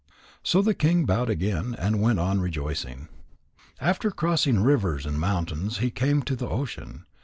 So 0.41 0.63
the 0.63 0.73
king 0.73 1.05
bowed 1.05 1.29
again 1.29 1.75
and 1.77 2.01
went 2.01 2.17
on 2.17 2.41
rejoicing. 2.41 3.07
After 3.79 4.09
crossing 4.09 4.61
rivers 4.61 5.05
and 5.05 5.19
mountains 5.19 5.77
he 5.77 5.91
came 5.91 6.23
to 6.23 6.35
the 6.35 6.49
ocean. 6.49 7.05